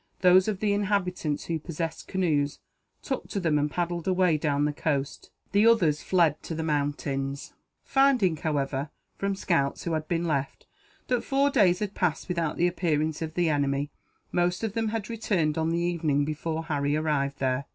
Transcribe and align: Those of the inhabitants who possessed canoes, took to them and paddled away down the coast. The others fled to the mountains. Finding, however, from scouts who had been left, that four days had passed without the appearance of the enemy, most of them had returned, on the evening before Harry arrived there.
Those 0.21 0.47
of 0.47 0.61
the 0.61 0.73
inhabitants 0.73 1.45
who 1.45 1.59
possessed 1.59 2.07
canoes, 2.07 2.57
took 3.03 3.29
to 3.29 3.39
them 3.39 3.59
and 3.59 3.69
paddled 3.69 4.07
away 4.07 4.35
down 4.35 4.65
the 4.65 4.73
coast. 4.73 5.29
The 5.51 5.67
others 5.67 6.01
fled 6.01 6.41
to 6.41 6.55
the 6.55 6.63
mountains. 6.63 7.53
Finding, 7.83 8.37
however, 8.37 8.89
from 9.19 9.35
scouts 9.35 9.83
who 9.83 9.93
had 9.93 10.07
been 10.07 10.25
left, 10.25 10.65
that 11.05 11.23
four 11.23 11.51
days 11.51 11.77
had 11.77 11.93
passed 11.93 12.27
without 12.29 12.57
the 12.57 12.65
appearance 12.65 13.21
of 13.21 13.35
the 13.35 13.49
enemy, 13.51 13.91
most 14.31 14.63
of 14.63 14.73
them 14.73 14.87
had 14.87 15.07
returned, 15.07 15.55
on 15.55 15.69
the 15.69 15.77
evening 15.77 16.25
before 16.25 16.63
Harry 16.65 16.95
arrived 16.95 17.37
there. 17.37 17.65